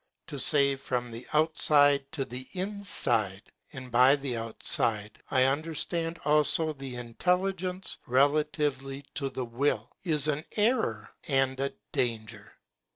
[0.25, 6.17] To save from the outside to the inside— and by the out side I understand
[6.25, 12.51] also the intelligence relatively to the will—is an error and a danger.